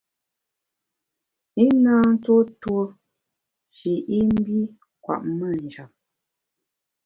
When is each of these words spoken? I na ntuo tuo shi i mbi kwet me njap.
I 1.65 1.67
na 1.83 1.93
ntuo 2.13 2.39
tuo 2.61 2.83
shi 3.75 3.93
i 4.17 4.19
mbi 4.35 4.59
kwet 5.03 5.23
me 5.37 5.47
njap. 5.63 5.91